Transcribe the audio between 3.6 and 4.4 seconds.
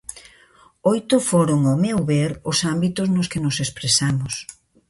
expresamos.